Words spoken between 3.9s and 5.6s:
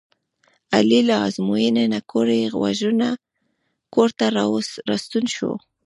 کورته راستون شو.